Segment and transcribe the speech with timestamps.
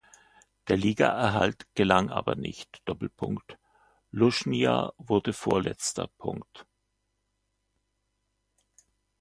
[0.67, 2.81] Der Ligaerhalt gelang aber nicht:
[4.11, 6.09] Lushnja wurde Vorletzter.